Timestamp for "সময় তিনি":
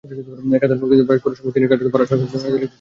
1.37-1.65